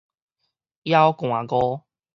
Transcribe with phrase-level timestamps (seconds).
[0.83, 1.83] 枵寒餓